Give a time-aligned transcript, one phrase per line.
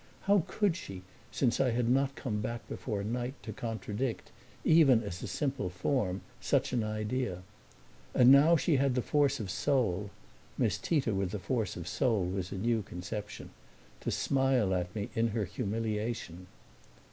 [0.21, 4.31] How could she, since I had not come back before night to contradict,
[4.65, 7.43] even as a simple form, such an idea?
[8.15, 10.09] And now she had the force of soul
[10.57, 13.51] Miss Tita with force of soul was a new conception
[13.99, 16.47] to smile at me in her humiliation.